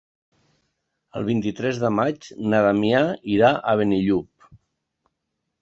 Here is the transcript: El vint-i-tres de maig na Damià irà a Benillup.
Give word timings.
El 1.19 1.27
vint-i-tres 1.27 1.81
de 1.83 1.91
maig 1.99 2.31
na 2.53 2.63
Damià 2.69 3.05
irà 3.37 3.55
a 3.59 3.77
Benillup. 3.83 4.53